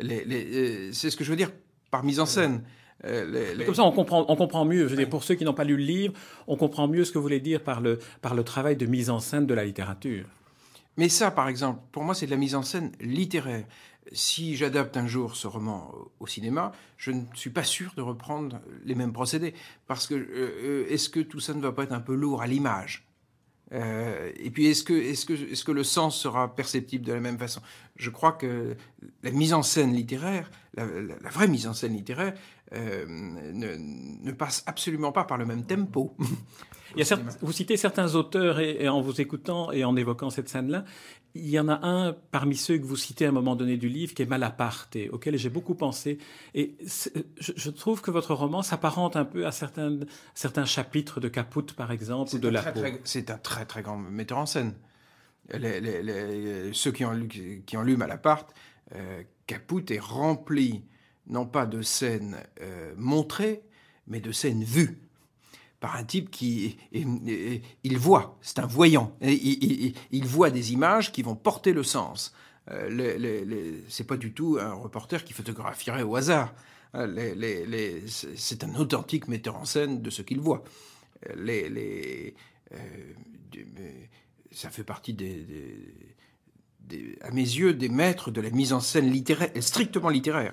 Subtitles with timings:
[0.00, 1.50] c'est ce que je veux dire
[1.90, 2.62] par mise en scène.
[3.02, 4.84] Comme ça, on comprend, on comprend mieux.
[4.84, 6.14] Je veux dire, pour ceux qui n'ont pas lu le livre,
[6.46, 9.10] on comprend mieux ce que vous voulez dire par le, par le travail de mise
[9.10, 10.26] en scène de la littérature.
[10.96, 13.64] Mais ça, par exemple, pour moi, c'est de la mise en scène littéraire.
[14.12, 18.60] Si j'adapte un jour ce roman au cinéma, je ne suis pas sûr de reprendre
[18.84, 19.54] les mêmes procédés.
[19.86, 22.46] Parce que euh, est-ce que tout ça ne va pas être un peu lourd à
[22.46, 23.06] l'image?
[23.72, 27.20] Euh, et puis, est-ce que, est que, est que le sens sera perceptible de la
[27.20, 27.60] même façon?
[27.96, 28.76] Je crois que
[29.22, 30.86] la mise en scène littéraire, la,
[31.30, 32.34] vraie mise en scène littéraire,
[32.72, 36.16] euh, ne, passe absolument pas par le même tempo.
[37.40, 40.84] vous citez certains auteurs et, en vous écoutant et en évoquant cette scène-là,
[41.34, 43.88] il y en a un parmi ceux que vous citez à un moment donné du
[43.88, 46.18] livre qui est Malaparte, auquel j'ai beaucoup pensé.
[46.54, 46.76] Et
[47.38, 50.00] je, trouve que votre roman s'apparente un peu à certains,
[50.34, 52.72] certains chapitres de Caput, par exemple, ou de La
[53.04, 54.74] C'est un très très grand metteur en scène.
[55.52, 58.52] ceux qui ont lu, qui ont lu Malaparte,
[58.96, 60.84] euh, Caput est rempli
[61.26, 63.62] non pas de scènes euh, montrées,
[64.08, 65.09] mais de scènes vues
[65.80, 71.34] par un type qui il voit, c'est un voyant, il, voit des images qui vont
[71.34, 72.34] porter le sens.
[72.70, 76.54] Euh, c'est pas du tout un reporter qui photographierait au hasard.
[76.94, 80.62] Euh, c'est un authentique metteur en scène de ce qu'il voit.
[81.30, 82.30] Euh,
[84.52, 85.16] ça fait partie
[87.22, 90.52] à mes yeux, des maîtres de la mise en scène littéraire, strictement littéraire.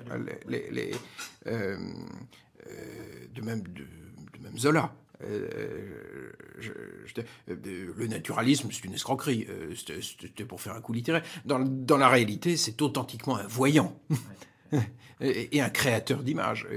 [3.36, 4.94] De même de, de même Zola.
[5.24, 9.48] Euh, le naturalisme, c'est une escroquerie.
[9.50, 11.24] Euh, c'était pour faire un coup littéraire.
[11.46, 14.00] Dans, dans la réalité, c'est authentiquement un voyant.
[15.22, 16.68] et, un créateur d'images.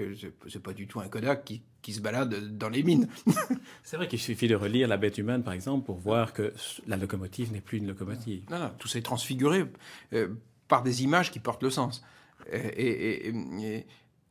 [0.48, 3.08] C'est pas du tout un Kodak qui, qui se balade dans les mines.
[3.82, 6.52] c'est vrai qu'il suffit de relire La bête humaine, par exemple, pour voir que
[6.86, 8.44] la locomotive n'est plus une locomotive.
[8.50, 9.64] Non, non, tout ça est transfiguré
[10.12, 10.28] euh,
[10.68, 12.02] par des images qui portent le sens.
[12.50, 13.86] Et, et,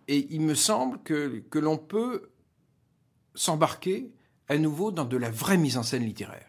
[0.08, 2.30] et il me semble que, que l'on peut
[3.40, 4.12] s'embarquer
[4.50, 6.46] à nouveau dans de la vraie mise en scène littéraire.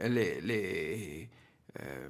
[0.00, 1.28] Les,
[1.80, 2.08] euh,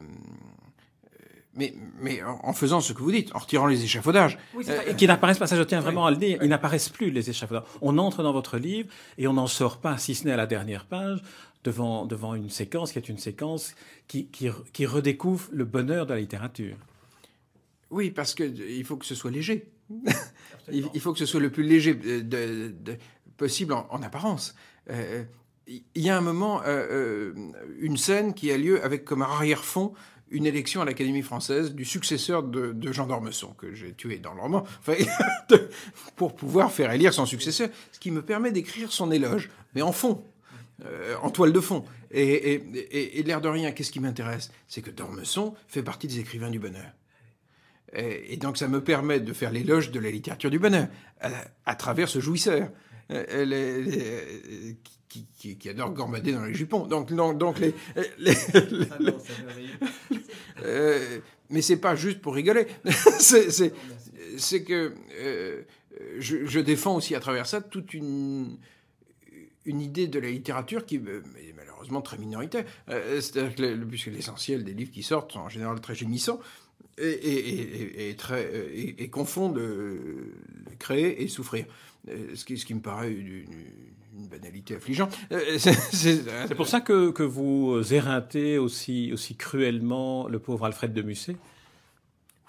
[1.54, 4.38] mais, mais, en faisant ce que vous dites, en retirant les échafaudages.
[4.54, 7.10] Oui, euh, qui n'apparaissent pas, ça je tiens vraiment à le dire, ils n'apparaissent plus
[7.10, 7.64] les échafaudages.
[7.80, 8.88] On entre dans votre livre
[9.18, 11.22] et on n'en sort pas, si ce n'est à la dernière page,
[11.64, 13.74] devant, devant une séquence qui est une séquence
[14.08, 16.76] qui, qui, qui redécouvre le bonheur de la littérature.
[17.90, 19.70] Oui, parce qu'il faut que ce soit léger.
[20.72, 22.98] il, faut que ce soit le plus léger de, de,
[23.38, 24.54] possible en, apparence.
[24.90, 25.24] Euh,
[25.66, 27.32] il y a un moment, euh, euh,
[27.80, 29.94] une scène qui a lieu avec comme arrière-fond
[30.30, 34.42] une élection à l'Académie française du successeur de, Jean d'Ormesson, que j'ai tué dans le
[34.42, 34.64] roman,
[36.16, 39.92] pour pouvoir faire élire son successeur, ce qui me permet d'écrire son éloge, mais en
[39.92, 40.22] fond,
[41.22, 41.82] en toile de fond.
[42.10, 44.50] Et, l'air de rien, qu'est-ce qui m'intéresse?
[44.66, 46.92] C'est que d'Ormesson fait partie des écrivains du bonheur.
[47.94, 50.88] Et, donc ça me permet de faire l'éloge de la littérature du bonheur,
[51.64, 52.68] à travers ce jouisseur.
[53.10, 54.76] Euh, les,
[55.08, 56.86] qui, qui, qui, adore gambader dans les jupons.
[56.86, 57.74] Donc, donc, donc les,
[58.18, 58.34] les,
[58.90, 58.98] ah
[60.62, 61.18] euh,
[61.48, 62.66] mais c'est pas juste pour rigoler.
[63.18, 65.62] c'est que euh,
[66.18, 68.58] je, je, défends aussi à travers ça toute une
[69.64, 72.64] une idée de la littérature qui est malheureusement très minoritaire.
[72.88, 76.40] C'est-à-dire que puisque l'essentiel des livres qui sortent sont en général très gémissants
[76.96, 79.60] et, et, et, très, et, confondent
[80.78, 81.66] créer et souffrir.
[82.10, 83.44] Euh, ce qui, ce qui me paraît une,
[84.30, 85.16] banalité affligeante.
[85.30, 91.02] Euh, c'est pour ça que, que, vous éreintez aussi, aussi cruellement le pauvre Alfred de
[91.02, 91.36] Musset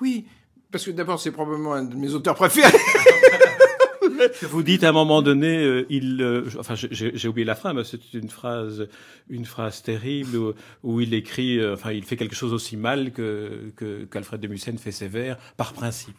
[0.02, 0.25] Oui,
[0.72, 2.72] parce que d'abord, c'est probablement un de mes auteurs préférés.
[4.42, 6.25] vous dites à un moment donné, euh, il,
[6.58, 8.88] enfin, j'ai oublié la phrase, mais c'est une phrase,
[9.30, 10.53] une phrase terrible où,
[10.84, 13.72] où il écrit, enfin, il fait quelque chose aussi mal que
[14.09, 16.16] qu'Alfred de Musset fait sévère par principe.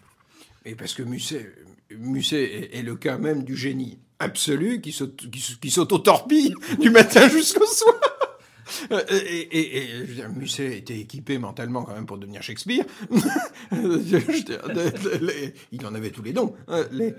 [0.64, 1.52] Et parce que Musset,
[1.90, 4.92] Musset est, le cas même du génie absolu qui
[5.70, 7.94] s'auto-torpille du matin jusqu'au soir.
[8.92, 12.42] Euh, et, et, et je veux dire, Musset était équipé mentalement quand même pour devenir
[12.42, 12.84] Shakespeare.
[15.72, 16.54] il en avait tous les dons.
[16.68, 17.14] Hein, mais,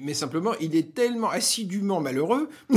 [0.00, 2.48] mais, simplement, il est tellement assidûment malheureux,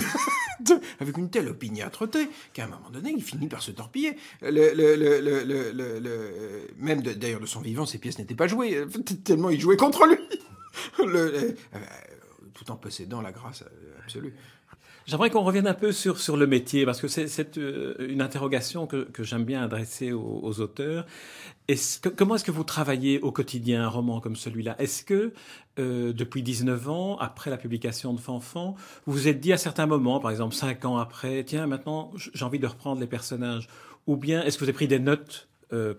[0.99, 4.17] avec une telle opiniâtreté, qu'à un moment donné, il finit par se torpiller.
[4.41, 8.85] Le, le, même d'ailleurs de son vivant, ses pièces n'étaient pas jouées,
[9.23, 10.17] tellement il jouait contre lui.
[10.99, 11.53] Euh,
[12.53, 13.63] tout en possédant la grâce
[14.03, 14.35] absolue.
[15.07, 18.87] J'aimerais qu'on revienne un peu sur, sur le métier, parce que c'est euh, une interrogation
[18.87, 21.05] que, j'aime bien adresser aux, auteurs.
[22.17, 24.75] Comment est-ce que vous travaillez au quotidien un roman comme celui-là?
[24.79, 25.31] Est-ce que,
[25.79, 28.75] euh, depuis 19 ans, après la publication de Fanfan,
[29.05, 32.43] vous vous êtes dit à certains moments, par exemple 5 ans après, tiens, maintenant j'ai
[32.43, 33.69] envie de reprendre les personnages
[34.07, 35.47] Ou bien est-ce que vous avez pris des notes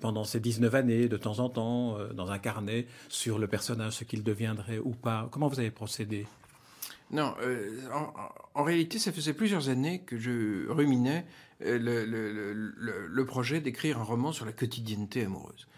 [0.00, 4.04] pendant ces 19 années, de temps en temps, dans un carnet, sur le personnage, ce
[4.04, 5.28] qu'il deviendrait ou pas?
[5.30, 6.26] Comment vous avez procédé?
[7.10, 7.34] Non,
[8.54, 11.24] en, réalité, ça faisait plusieurs années que je ruminais
[11.60, 15.68] le, projet d'écrire un roman sur la quotidienneté amoureuse,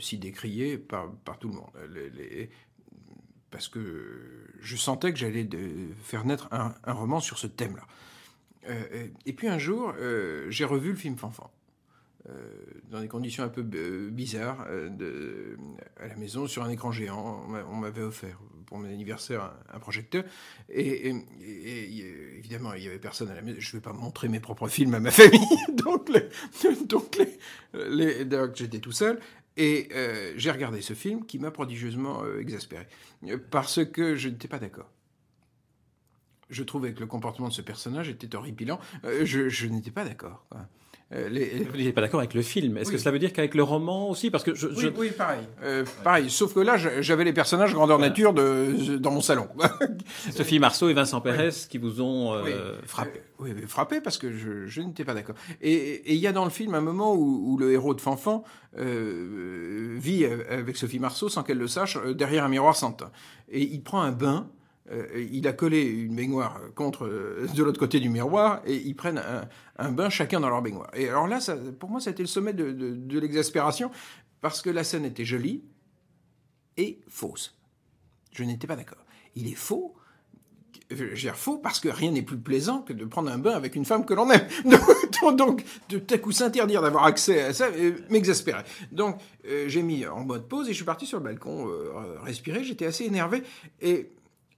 [0.00, 1.10] si décrié par,
[1.40, 1.70] tout le monde
[3.52, 5.48] parce que je sentais que j'allais
[6.02, 7.86] faire naître un, roman sur ce thème-là.
[8.68, 11.50] Euh, et puis un jour, euh, j'ai revu le film Fanfan.
[12.28, 12.32] Euh,
[12.90, 14.66] dans des conditions un peu bizarres,
[15.98, 17.44] à la maison, sur un écran géant.
[17.68, 20.24] On m'avait offert pour mon anniversaire un, projecteur.
[20.68, 21.14] Et,
[22.38, 23.56] évidemment, il n'y avait personne à la maison.
[23.60, 25.40] Je ne vais pas montrer mes propres films à ma famille.
[25.74, 26.10] donc,
[28.54, 29.18] j'étais tout seul.
[29.56, 32.86] Et euh, j'ai regardé ce film qui m'a prodigieusement euh, exaspéré.
[33.50, 34.90] Parce que je n'étais pas d'accord.
[36.52, 38.78] Je trouvais que le comportement de ce personnage était horripilant.
[39.04, 40.46] Euh, je, n'étais pas d'accord.
[41.10, 42.78] Les, Vous n'êtes pas d'accord avec le film.
[42.78, 44.30] Est-ce que cela veut dire qu'avec le roman aussi?
[44.30, 44.66] Parce que je,
[44.96, 45.46] oui, pareil.
[46.02, 46.30] pareil.
[46.30, 49.46] Sauf que là, j'avais les personnages grandeur nature de, dans mon salon.
[50.30, 52.42] Sophie Marceau et Vincent Pérez qui vous ont
[52.86, 53.20] frappé.
[53.42, 55.34] Oui, frappé parce que je, n'étais pas d'accord.
[55.60, 58.44] Et il y a dans le film un moment où, le héros de Fanfan
[58.78, 63.10] euh, vit avec Sophie Marceau sans qu'elle le sache derrière un miroir sans teint.
[63.50, 64.48] Et il prend un bain.
[64.90, 69.22] Euh, il a collé une baignoire contre de l'autre côté du miroir et ils prennent
[69.78, 70.90] un, bain chacun dans leur baignoire.
[70.94, 71.38] Et alors là,
[71.78, 73.90] pour moi, été le sommet de, l'exaspération
[74.40, 75.62] parce que la scène était jolie
[76.76, 77.56] et fausse.
[78.32, 79.04] Je n'étais pas d'accord.
[79.36, 79.94] Il est faux
[80.90, 83.52] je veux dire faux parce que rien n'est plus plaisant que de prendre un bain
[83.52, 84.46] avec une femme que l'on aime.
[85.36, 88.64] Donc, de tout à coup s'interdire d'avoir accès à ça euh, m'exaspérait.
[88.90, 92.18] Donc, euh, j'ai mis en mode pause et je suis parti sur le balcon euh,
[92.22, 92.64] respirer.
[92.64, 93.44] J'étais assez énervé
[93.80, 94.10] et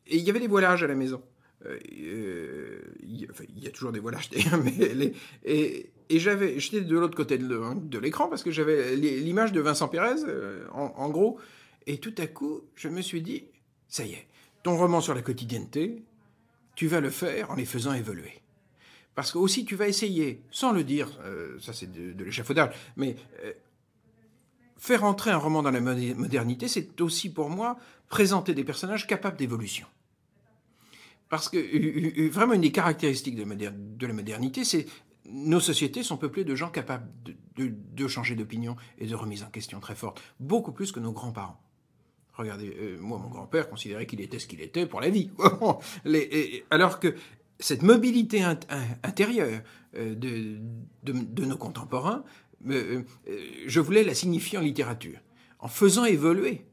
[0.07, 1.23] il y avait des voilages à la maison.
[1.91, 4.29] Il y, a toujours des voilages
[4.63, 5.13] mais
[5.45, 10.21] et, j'avais, j'étais de l'autre côté de, l'écran parce que j'avais l'image de Vincent Pérez
[10.73, 11.39] en gros.
[11.87, 13.45] Et tout à coup, je me suis dit,
[13.89, 14.27] ça y est,
[14.63, 16.03] ton roman sur la quotidienneté,
[16.75, 18.43] tu vas le faire en les faisant évoluer.
[19.15, 23.17] Parce que aussi tu vas essayer, sans le dire, euh, ça c'est de, l'échafaudage, mais
[23.45, 23.53] euh,
[24.77, 27.77] faire entrer un roman dans la modernité, c'est aussi pour moi
[28.09, 29.87] présenter des personnages capables d'évolution.
[31.29, 34.87] Parce que vraiment une des caractéristiques de, la modernité, c'est
[35.27, 37.09] nos sociétés sont peuplées de gens capables
[37.57, 41.61] de, changer d'opinion et de remise en question très forte, beaucoup plus que nos grands-parents.
[42.35, 45.31] Regardez, euh, moi, mon grand-père considérait qu'il était ce qu'il était pour la vie.
[46.71, 47.15] alors que
[47.61, 48.43] cette mobilité
[49.03, 49.63] intérieure
[49.97, 52.25] euh, de, nos contemporains,
[52.67, 55.19] je voulais la signifier en littérature,
[55.59, 56.65] en faisant évoluer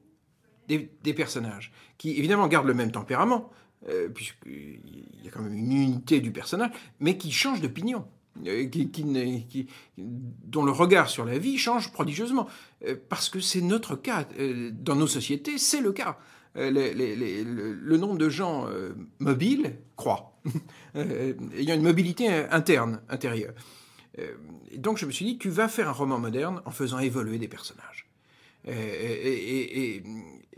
[0.68, 3.52] des, personnages qui, évidemment, gardent le même tempérament,
[4.14, 4.80] puisqu'il
[5.24, 8.06] y a quand même une unité du personnage, mais qui changent d'opinion.
[8.48, 8.70] Euh,
[9.98, 12.48] dont le regard sur la vie change prodigieusement.
[12.86, 14.26] Euh, parce que c'est notre cas.
[14.40, 16.18] Euh, dans nos sociétés, c'est le cas.
[16.56, 18.68] le, nombre de gens
[19.20, 20.34] mobiles croît.
[20.96, 23.54] Il y a une mobilité interne, intérieure.
[24.76, 27.48] Donc je me suis dit, tu vas faire un roman moderne en faisant évoluer des
[27.48, 28.08] personnages.
[28.68, 30.04] et,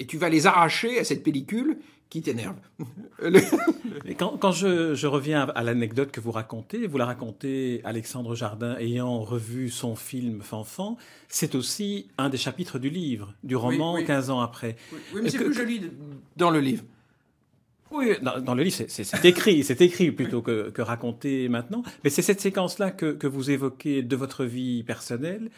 [0.08, 1.78] tu vas les arracher à cette pellicule
[2.14, 2.58] qui t'énerve.
[4.20, 9.22] quand, quand je, reviens à l'anecdote que vous racontez, vous la racontez Alexandre Jardin ayant
[9.22, 10.96] revu son film Fanfan,
[11.28, 14.76] c'est aussi un des chapitres du livre, du roman 15 ans après.
[14.92, 15.90] Oui, mais c'est plus joli
[16.38, 16.83] dans le livre.
[17.94, 21.83] Oui, dans, le livre, c'est écrit, c'est écrit plutôt que, raconté maintenant.
[22.04, 25.52] Mais c'est cette séquence-là que, vous évoquez de votre vie personnelle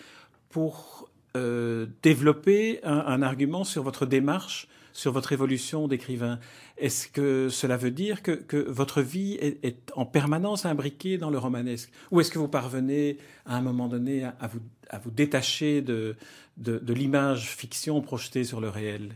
[0.50, 6.40] pour euh, développer un, argument sur votre démarche sur votre évolution d'écrivain.
[6.78, 11.92] Est-ce que cela veut dire que, votre vie est, en permanence imbriquée dans le romanesque?
[12.12, 16.16] Ou est-ce que vous parvenez à un moment donné à, vous, détacher de,
[16.58, 19.16] l'image fiction projetée sur le réel?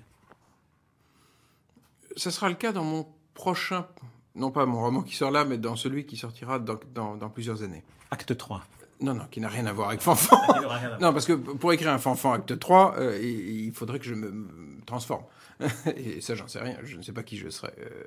[2.15, 3.87] Ce sera le cas dans mon prochain,
[4.35, 7.83] non pas mon roman qui sort là, mais dans celui qui sortira dans, plusieurs années.
[8.11, 8.63] Acte 3.
[9.01, 10.37] Non, non, qui n'a rien à voir avec Fanfan.
[10.99, 14.83] non, parce que pour écrire un Fanfan acte 3, euh, il faudrait que je me
[14.85, 15.23] transforme.
[15.95, 16.77] et ça, j'en sais rien.
[16.83, 17.71] Je ne sais pas qui je serai.
[17.79, 18.03] Euh,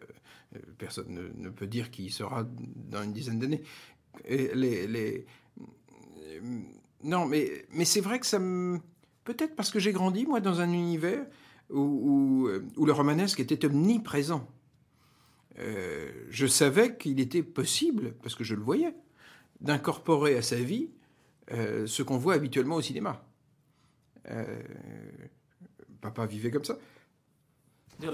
[0.57, 3.63] euh, personne ne, peut dire qui sera dans une dizaine d'années.
[4.29, 5.27] Les, les,
[7.03, 8.79] non, mais, mais c'est vrai que ça me.
[9.25, 11.25] Peut-être parce que j'ai grandi, moi, dans un univers
[11.71, 14.49] où, où, le romanesque était omniprésent.
[15.59, 18.95] Euh, je savais qu'il était possible, parce que je le voyais,
[19.61, 20.91] d'incorporer à sa vie
[21.51, 23.23] ce qu'on voit habituellement au cinéma.
[26.01, 26.79] papa vivait comme ça.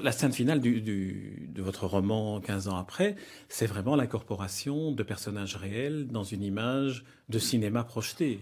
[0.02, 3.16] La scène finale de votre roman 15 ans après,
[3.48, 8.40] c'est vraiment l'incorporation de personnages réels dans une image de cinéma projeté.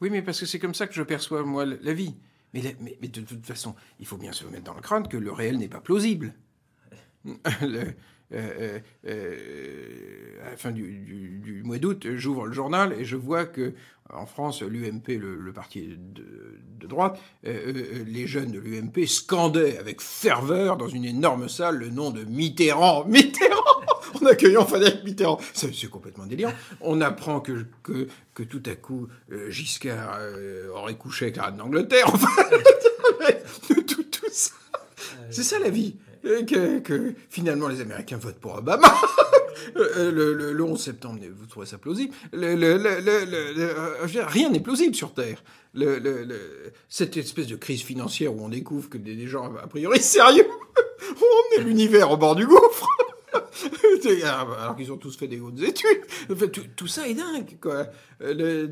[0.00, 2.14] Oui, mais parce que c'est comme ça que je perçois, moi, la vie.
[2.54, 5.58] Mais, de toute façon, il faut bien se mettre dans le crâne que le réel
[5.58, 6.34] n'est pas plausible.
[7.24, 7.94] le,
[8.32, 13.74] euh, euh, à la fin du, mois d'août, j'ouvre le journal et je vois que
[14.12, 20.76] en France, l'UMP, le, parti de, droite, euh, les jeunes de l'UMP scandaient avec ferveur
[20.76, 23.04] dans une énorme salle le nom de Mitterrand.
[23.08, 23.53] Mitterrand
[24.24, 25.38] En accueillant Frédéric Mitterrand.
[25.52, 26.52] C'est complètement délirant.
[26.80, 29.08] On apprend que, que, tout à coup,
[29.48, 30.18] Giscard
[30.74, 32.06] aurait couché avec la reine d'Angleterre.
[32.06, 32.28] Enfin,
[33.86, 34.52] tout, ça.
[35.30, 38.94] C'est ça la vie que, que, finalement les Américains votent pour Obama.
[39.76, 42.12] Euh, le, le, 11 septembre, vous trouvez ça plausible?
[42.34, 42.78] Euh,
[44.26, 45.42] Rien n'est plausible sur Terre.
[46.88, 51.56] cette espèce de crise financière où on découvre que des, gens, a priori sérieux, ont
[51.56, 52.88] emmené l'univers au bord du gouffre.
[54.58, 56.04] alors qu'ils ont tous fait des hautes études.
[56.76, 57.86] tout, ça est dingue, quoi.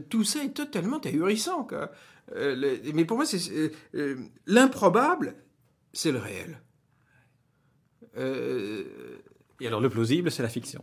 [0.08, 1.90] tout ça est totalement ahurissant, quoi.
[2.36, 3.72] Euh, mais pour moi, c'est
[4.46, 5.34] l'improbable,
[5.92, 6.60] c'est le réel.
[8.16, 8.84] Euh,
[9.60, 10.82] Et alors le plausible, c'est la fiction.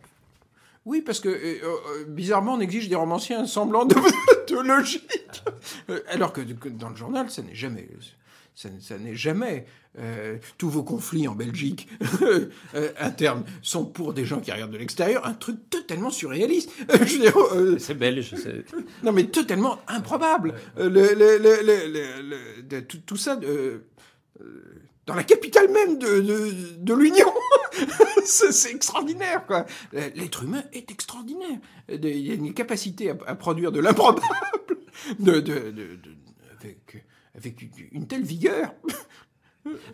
[0.86, 3.96] Oui, parce que euh, euh, bizarrement, on exige des romanciers un semblant de,
[4.68, 5.44] logique.
[6.08, 7.88] alors que, dans le journal, ça n'est jamais.
[8.60, 9.66] Ça, n'est jamais.
[10.58, 11.88] tous vos conflits en Belgique
[13.00, 16.70] internes sont pour des gens qui regardent de l'extérieur un truc totalement surréaliste.
[17.80, 18.36] c'est belge.
[19.04, 20.56] Non, mais totalement improbable.
[20.78, 21.10] Le,
[22.82, 23.40] tout, tout, ça
[25.06, 26.20] dans la capitale même de,
[26.80, 27.32] de, l'Union.
[28.26, 29.66] c'est extraordinaire, quoi.
[29.94, 31.60] L'être humain est extraordinaire.
[31.88, 34.22] Il y a une capacité à, produire de l'improbable
[35.20, 35.44] de,
[36.60, 37.06] avec,
[37.40, 38.74] avec une telle vigueur.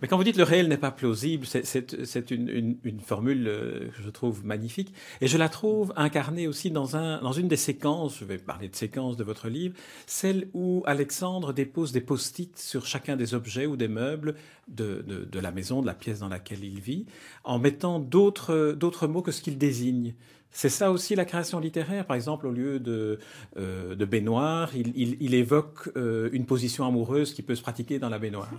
[0.02, 4.10] Mais quand vous dites le réel n'est pas plausible, c'est une, formule euh, que je
[4.10, 4.94] trouve magnifique.
[5.22, 8.70] Et je la trouve incarnée aussi dans, un, dans une des séquences, je vais parler
[8.70, 9.76] de séquences de votre livre,
[10.06, 14.36] celle où Alexandre dépose des post-it sur chacun des objets ou des meubles
[14.68, 17.06] de, de la maison, de la pièce dans laquelle il vit,
[17.44, 20.14] en mettant d'autres mots que ce qu'il désigne.
[20.56, 22.06] C'est ça aussi la création littéraire.
[22.06, 23.20] Par exemple, au lieu de,
[23.58, 28.08] euh, de baignoire, il, il, évoque euh, une position amoureuse qui peut se pratiquer dans
[28.08, 28.50] la baignoire.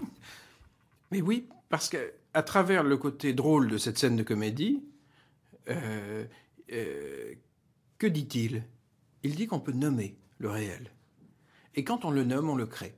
[1.11, 4.85] Mais oui, parce que à travers le côté drôle de cette scène de comédie,
[5.71, 6.26] euh,
[7.97, 8.65] que dit-il?
[9.23, 10.91] Il dit qu'on peut nommer le réel.
[11.76, 12.95] Et quand on le nomme, on le crée.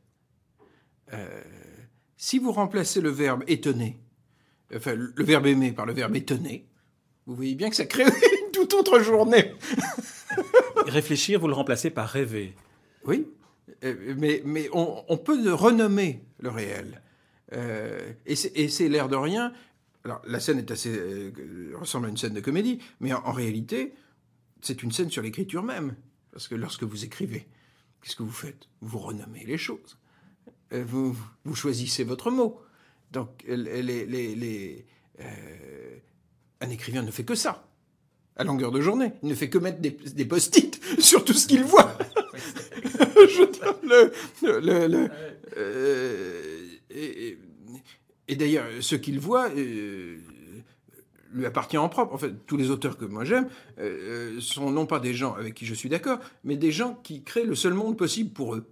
[2.16, 4.00] Si vous remplacez le verbe étonner,
[4.74, 6.66] enfin le verbe aimer par le verbe étonner,
[7.26, 8.06] vous voyez bien que ça crée
[8.68, 9.54] toute autre journée.
[10.86, 12.54] Réfléchir, vous le remplacez par rêver.
[13.04, 13.26] Oui,
[13.82, 17.02] mais, mais on, on peut renommer le réel.
[17.52, 19.52] Euh, et c'est l'air de rien.
[20.04, 23.94] Alors, la scène est assez, euh, ressemble à une scène de comédie, mais en, réalité,
[24.60, 25.96] c'est une scène sur l'écriture même.
[26.30, 27.48] Parce que lorsque vous écrivez,
[28.02, 28.68] qu'est-ce que vous faites?
[28.80, 29.98] Vous renommez les choses.
[30.72, 32.60] Euh, vous, vous, choisissez votre mot.
[33.10, 34.86] Donc, les, les, les,
[36.60, 37.67] un écrivain ne fait que ça,
[38.38, 39.12] à longueur de journée.
[39.22, 41.96] Il ne fait que mettre des, post-it sur tout ce qu'il voit.
[43.82, 45.08] Le, le, le,
[46.90, 50.18] et, d'ailleurs, ce qu'il voit euh,
[51.32, 52.14] lui appartient en propre.
[52.14, 55.54] En fait, tous les auteurs que moi j'aime euh, sont non pas des gens avec
[55.54, 58.66] qui je suis d'accord, mais des gens qui créent le seul monde possible pour eux.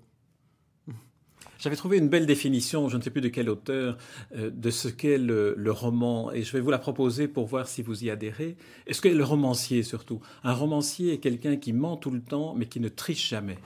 [1.58, 3.96] J'avais trouvé une belle définition, je ne sais plus de quel auteur,
[4.34, 7.82] euh, de ce qu'est le, roman, et je vais vous la proposer pour voir si
[7.82, 8.56] vous y adhérez.
[8.86, 10.20] Est-ce que le romancier surtout?
[10.44, 13.58] Un romancier est quelqu'un qui ment tout le temps, mais qui ne triche jamais.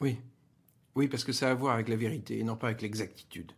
[0.00, 0.18] Oui.
[0.94, 3.52] Oui, parce que ça a à voir avec la vérité et non pas avec l'exactitude.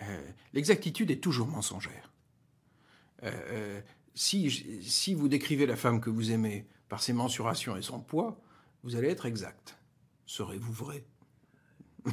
[0.00, 2.10] Euh, l'exactitude est toujours mensongère.
[3.22, 3.80] Euh,
[4.14, 4.50] si,
[4.82, 8.40] si vous décrivez la femme que vous aimez par ses mensurations et son poids,
[8.82, 9.76] vous allez être exact.
[10.26, 11.04] Serez-vous vrai?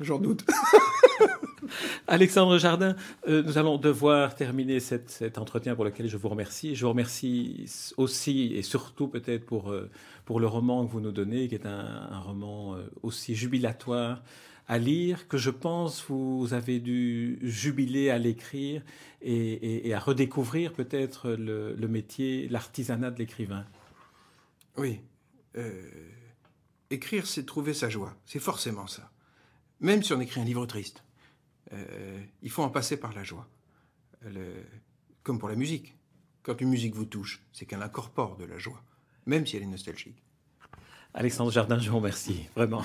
[0.00, 0.44] J'en doute.
[2.06, 2.96] Alexandre Jardin,
[3.28, 6.74] euh, nous allons devoir terminer cet entretien pour lequel je vous remercie.
[6.74, 7.64] Je vous remercie
[7.96, 9.90] aussi et surtout peut-être pour, euh,
[10.24, 14.22] pour le roman que vous nous donnez, qui est un, roman euh, aussi jubilatoire
[14.66, 18.82] à lire, que je pense vous avez dû jubiler à l'écrire
[19.20, 23.66] et, à redécouvrir peut-être le, le, métier, l'artisanat de l'écrivain.
[24.76, 25.00] Oui.
[26.90, 28.16] écrire, c'est trouver sa joie.
[28.24, 29.10] C'est forcément ça.
[29.80, 31.04] Même si on écrit un livre triste.
[31.72, 33.48] Euh, il faut en passer par la joie.
[35.22, 35.94] comme pour la musique.
[36.42, 38.82] Quand une musique vous touche, c'est qu'elle incorpore de la joie,
[39.24, 40.22] même si elle est nostalgique.
[41.14, 42.84] Alexandre Jardin, je vous remercie, vraiment.